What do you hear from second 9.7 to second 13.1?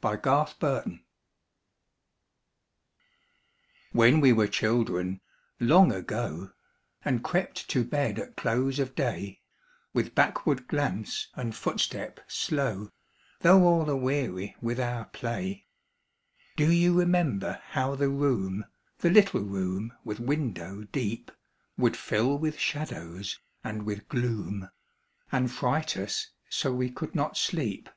With backward glance and footstep slow,